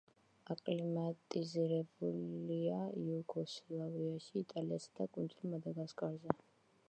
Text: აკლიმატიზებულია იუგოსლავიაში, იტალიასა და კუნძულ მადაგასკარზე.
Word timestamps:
აკლიმატიზებულია 0.53 2.79
იუგოსლავიაში, 3.03 4.33
იტალიასა 4.43 4.95
და 5.01 5.07
კუნძულ 5.19 5.53
მადაგასკარზე. 5.55 6.35